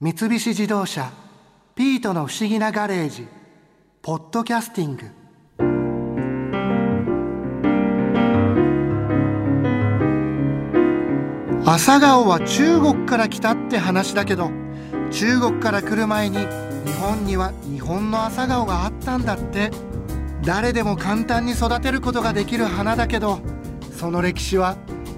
[0.00, 1.10] 三菱自動車
[1.74, 3.26] 「ピートの不思議なガレージ」
[4.00, 5.10] 「ポッドキャスティング」
[11.66, 14.50] 朝顔は中国から来たって話だけど
[15.10, 16.38] 中国から来る前に
[16.84, 19.70] 日本には日本の朝顔があったんだって。
[20.44, 23.40] 誰でも簡単に育てることができる花だけど
[23.92, 24.76] その歴史は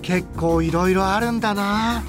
[0.00, 2.02] 結構いろいろあるんだな。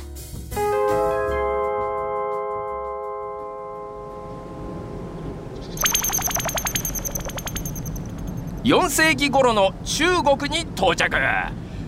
[8.63, 11.13] 4世紀頃の中国に到着。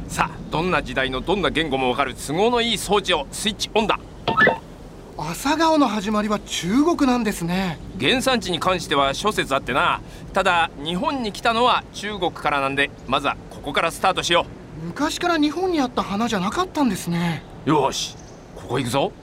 [0.09, 3.97] さあどんな時代のどんな言語もわかる都合のいい装置をスイッチオンだ。
[5.17, 7.80] 朝顔の始まりは中国なんですね。
[7.97, 10.02] 原産地に関しては諸説あってな。
[10.33, 14.45] ただ日本に来たのは中国からなんでまずはここからスタートしよ
[14.83, 17.41] 昔から日本にあった花じゃなかったんですね。
[17.66, 18.17] うよし
[18.53, 19.13] ここ行くぞ。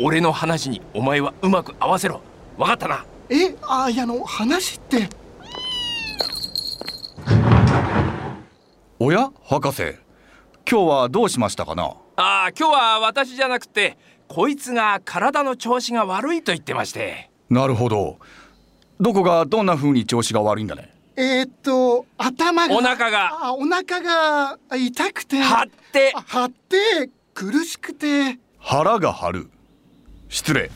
[0.00, 2.22] 俺の話にお前はうまく合わせろ。
[2.56, 3.04] わかったな。
[3.28, 5.10] えあいやあの話って
[8.98, 9.94] おや博士。
[10.68, 11.82] 今日はどうしましたかな？
[12.16, 17.30] ああ今日は私じゃなくてこいつが体の調子が悪いと言ってまして。
[17.50, 18.18] なるほど。
[18.98, 20.94] どこがどんな風に調子が悪いんだね？
[21.14, 23.48] えー、っと頭がお腹が。
[23.48, 26.12] あお腹が痛くて張って。
[26.14, 28.38] あ張って苦しくて。
[28.58, 29.50] 腹が張る。
[30.30, 30.70] 失礼。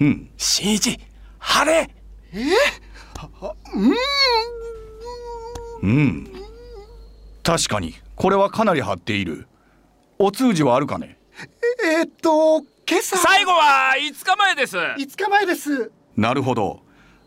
[0.00, 0.30] うん。
[0.38, 0.98] 新一
[1.38, 1.94] 晴れ。
[5.82, 6.37] うん
[7.48, 7.94] 確かに。
[8.14, 9.48] これはかなり張っている。
[10.18, 11.16] お通じはあるかね？
[11.82, 13.16] えー、っと今朝。
[13.16, 14.76] 最後は5日前です。
[14.76, 15.90] 5日前です。
[16.14, 16.80] なるほど。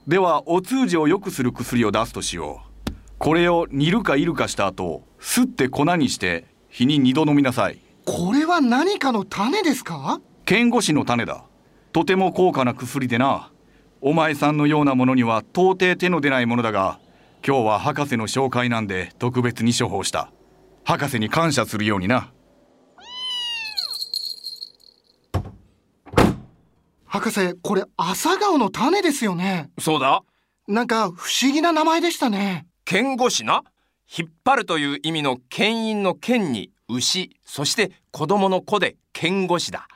[0.08, 2.92] ではお通じを良くする薬を出すとしよう。
[3.18, 7.80] これを煮るかいるかした後すって粉にして日に2度飲みなさい。
[8.06, 10.22] これは何かの種ですか？
[10.46, 11.46] 剣護士の種だ。
[11.94, 13.52] とても高価な薬でな。
[14.02, 17.00] お前さんのようなものには到底手の出ないものだが
[17.44, 20.32] 今日は博士の紹介なんで特別に処方した。
[20.84, 22.32] 博士に感謝するようにな。
[27.06, 29.72] 博士これ朝顔の種ですよね。
[29.80, 30.22] そうだ。
[30.68, 32.68] なんか不思議な名前でしたね。
[32.86, 33.64] 剣護士な？
[34.16, 39.88] 引っ張るという意味の牽引の剣に牛そして子供の子で剣護士だ。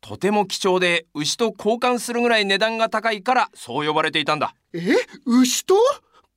[0.00, 4.54] とても貴重で牛と交換するぐらい値段が高いからそう呼ばれていたんだ。
[4.72, 4.80] え？
[5.26, 5.74] 牛と？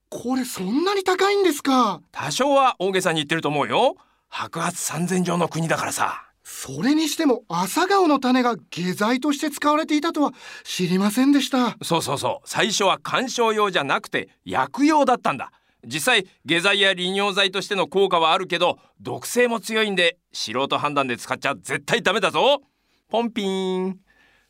[0.09, 2.01] これそんなに高いんですか？
[2.11, 3.95] 多少は大げさに言ってると思うよ。
[4.27, 6.25] 白髪三千条の国だからさ。
[6.43, 10.31] それにしても朝顔の種が下剤として使われていたとは
[10.63, 11.77] 知りませんでした。
[11.83, 12.49] そうそうそう。
[12.49, 15.51] 最初は観賞用じゃなくて薬用だったんだ。
[15.85, 22.63] 実際下剤や利尿剤としての効果はあるけど毒性も強いんで素人判断で使っちゃ絶対ダメだぞ。
[23.09, 23.99] ポンピーン。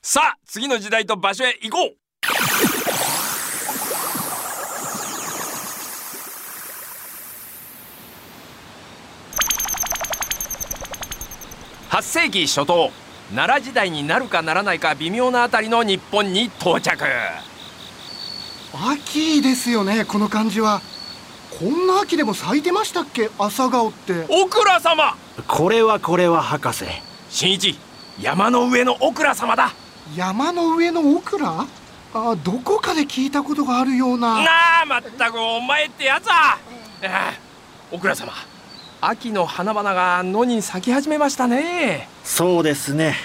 [0.02, 1.96] さあ次の時代と場所へ行こう
[11.90, 12.92] 8世紀初頭
[13.34, 17.04] 奈良時代になるかならないか微妙なあたりの日本に到着。
[18.92, 20.82] 秋ですよねこの感じは。
[21.60, 24.28] こんな秋でも咲いてましたっけ朝顔って。
[24.30, 25.16] オクラ様。
[25.48, 26.86] これはこれは博士。
[27.32, 27.76] 新一
[28.20, 29.72] 山の上のオクラ様だ。
[30.16, 31.66] 山の上のオクラ
[32.14, 34.44] あどこかで聞いたことがあるような。
[34.44, 36.54] なあまったくお前ってやつは。
[36.54, 36.58] あ
[37.02, 37.34] あ
[37.92, 38.32] オクラ様
[39.02, 42.10] 秋の花々が野に咲き始めましたね。
[42.26, 43.16] そうですね。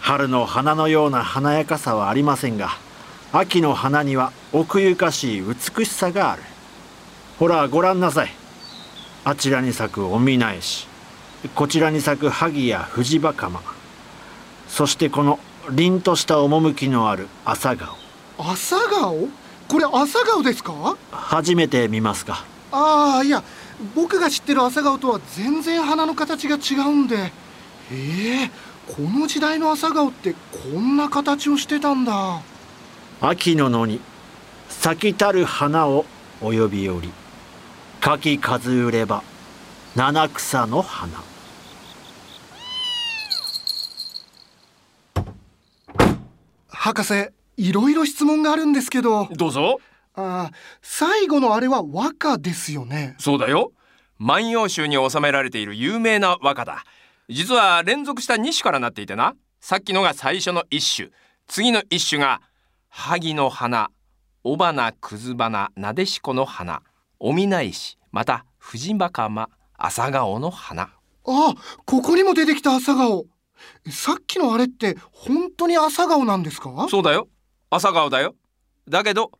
[0.00, 2.70] 春の花のような華やかさはありませんが
[3.32, 6.42] 秋の花には奥ゆかしい美しさがある。
[7.40, 8.30] ほらご覧なさい。
[9.24, 10.86] あちらに咲くおみなえし
[11.54, 13.60] こちらに咲く萩や藤バカマ
[14.68, 15.38] そしてこの
[15.70, 17.96] 凛とした趣のある朝顔。
[18.38, 19.28] 朝顔？
[19.68, 20.96] これ朝顔ですか？
[21.10, 23.42] 初めて見ますかああいや
[23.94, 27.32] 僕が知ってる朝顔とは全然花の形が違うんで
[27.92, 28.50] ええ
[28.86, 30.34] この時代の朝顔って
[30.72, 32.40] こんな形をしてたんだ。
[33.20, 34.00] 秋の野に
[34.68, 36.04] 咲きたる花を
[36.40, 37.12] お呼びより
[38.00, 39.22] 柿数売れば
[39.94, 41.22] 七草の花。
[46.68, 49.28] 博士いろいろ質問があるんですけど。
[49.32, 49.80] どうぞ
[50.20, 50.50] あ
[50.82, 53.16] 最後のあれは和歌ですよね。
[53.18, 53.72] そうだよ。
[54.18, 56.84] 万葉集に収められている有名な和歌だ。
[57.28, 59.34] 実は連続した2種からなっていてな。
[59.60, 61.10] さっきのが最初の一種。
[61.46, 62.42] 次の一種が
[62.88, 63.90] 萩の花
[64.44, 66.82] 雄花くず花なでしこの花
[67.18, 70.82] おみな石また藤バカマ朝顔の花。
[70.82, 73.26] あここにも出てきた朝顔。
[73.90, 76.86] さっきのあれって本当に朝顔なんですか？
[76.90, 77.28] そうだよ。
[77.70, 78.34] 朝顔だよ。
[78.88, 79.30] だけど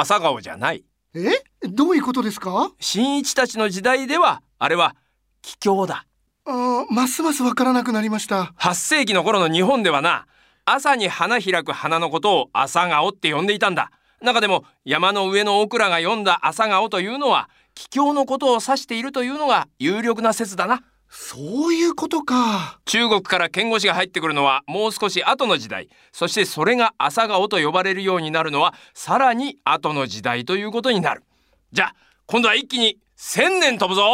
[0.00, 0.84] 朝顔じゃない。
[1.14, 1.42] え？
[1.68, 2.70] どういうことですか？
[2.78, 4.94] 新一たちの時代ではあれは
[5.42, 6.06] 桔梗だ。
[6.46, 8.54] あますますわからなくなりました。
[8.58, 10.26] 8世紀の頃の日本ではな
[10.64, 13.90] 朝に花開く花のことを朝顔って呼んでいたんだ。
[14.22, 22.78] 中でも山の上のオクラが読んだ朝顔というのは桔梗のことを指しているというのが有力な説だなそういうことか。
[22.84, 25.88] 中国から剣語師が入ってくるのはもう少し後の時代。
[26.12, 31.24] そしてそれが朝顔と呼ばれるようになるのはさらに後の時代ということになる。
[31.72, 31.94] じゃあ
[32.26, 34.04] 今度は一気に千年飛ぶぞ。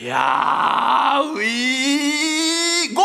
[0.00, 3.02] いやーウィーゴ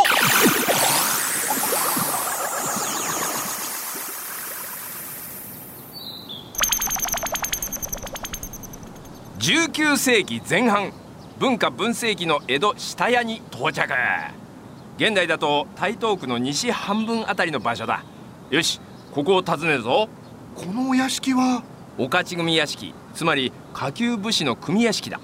[9.38, 11.03] 19世紀前半。
[11.40, 13.92] 文化文世紀の江戸下谷に到着。
[14.98, 18.04] 現代だと台東区の西半分あたりの場所だ。
[18.52, 18.80] よし
[19.12, 20.08] ここを訪ねるぞ。
[20.56, 21.64] このお屋敷は？
[21.98, 25.20] 御徒組屋敷つまり下級武士の組屋敷だ。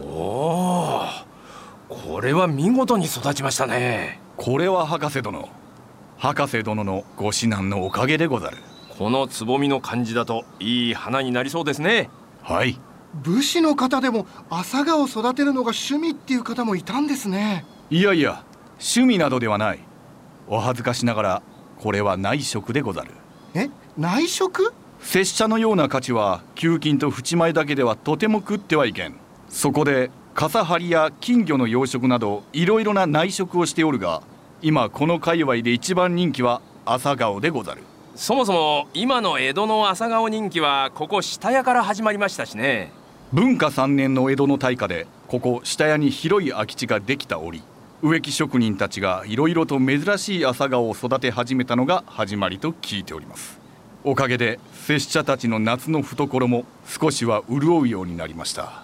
[0.00, 1.04] おお
[1.88, 4.20] これは見事に育ちましたね。
[4.36, 5.48] これは博士殿。
[6.16, 8.58] 博士殿のご指南のおかげでござる。
[8.96, 12.10] このつぼみの感じだといい花になりそうですね
[12.48, 12.80] はい。
[13.22, 17.66] 武士の方でも朝顔を育てるのが趣味っていう方もいたんですね。
[17.90, 18.42] いやいや
[18.78, 19.80] 趣味などではない。
[20.46, 21.42] お恥ずかしながら
[21.78, 23.10] これは内職でござる。
[23.52, 23.68] え
[23.98, 24.72] 内職？
[25.00, 29.14] 拙者のような価値は給金と淵米だけではとても食ってはいけん。
[29.50, 34.22] そこで傘張りや金魚の養殖などいろいろな内職をしておるが
[34.62, 37.82] 今この界隈で一番人気は朝顔でござる
[38.18, 42.90] そもそも今の江戸の朝顔人気はここ下屋から始まりましたしね。
[43.32, 47.62] 文化3年の江戸の大火でここ下屋に広い空き地ができた折。
[48.02, 53.60] 植木職人たちがいろいろと珍しい朝顔を育て始めたのが始まりと聞いております。
[54.02, 58.82] おかげで拙者たちの夏の懐も少しは潤うようになりました。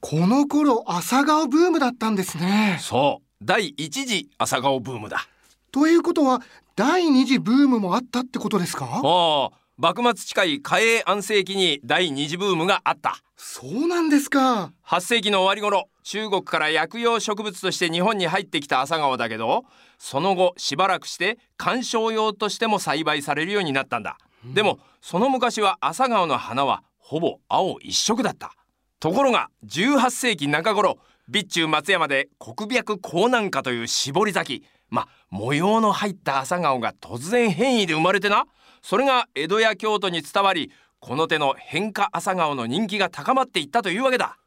[0.00, 2.78] この頃朝顔ブームだったんですね。
[2.80, 5.28] そう第一次朝顔ブームだ。
[5.70, 6.42] ということは
[6.74, 9.00] 第二次ブームもあったってことですか？
[9.04, 13.16] ああ幕末近い嘉永安政期に第二次ブームがあった。
[13.36, 14.72] そうなんですか。
[14.84, 19.64] 8世紀の終わり頃中国から薬用植物として日本に入ってきた朝顔だけど
[19.98, 28.52] その後しばらくして観賞用としても栽培されるようになったんだ、うん、でもその昔は朝顔の花はほぼ青一色だった。
[28.98, 30.98] ところが18世紀中頃
[31.30, 34.66] 備中松山で国白江南花という絞り咲き。
[34.90, 38.46] まあ模様の入った朝顔が突然変異で生まれてな。
[38.82, 44.38] それが江戸や京都に伝わりこの手の変化朝顔の人気が高まっていったというわけだ。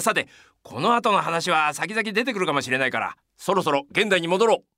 [0.00, 0.28] さて
[0.62, 4.77] この後の話は先々出てくるかもしれないからそろそろ現代に戻ろう。